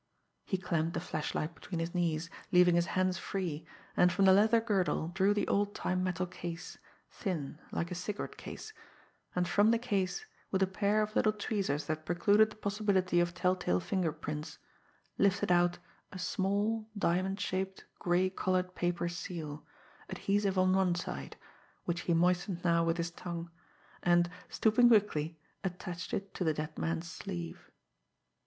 [0.45, 4.59] He clamped the flashlight between his knees, leaving his hands free, and from the leather
[4.59, 6.79] girdle drew the old time metal case,
[7.11, 8.73] thin, like a cigarette case,
[9.35, 13.35] and from the case, with a pair of little tweezers that precluded the possibility of
[13.35, 14.57] telltale finger prints,
[15.19, 15.77] lifted out
[16.11, 19.63] a small, diamond shaped, gray coloured paper seal,
[20.09, 21.37] adhesive on one side,
[21.85, 23.51] which he moistened now with his tongue
[24.01, 27.69] and, stooping quickly, attached it to the dead man's sleeve.